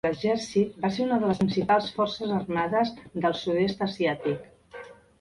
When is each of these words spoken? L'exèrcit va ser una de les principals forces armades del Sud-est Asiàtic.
L'exèrcit 0.05 0.79
va 0.85 0.89
ser 0.95 1.03
una 1.05 1.19
de 1.25 1.29
les 1.33 1.43
principals 1.43 1.91
forces 1.99 2.33
armades 2.39 2.97
del 3.27 3.39
Sud-est 3.45 3.89
Asiàtic. 3.91 4.93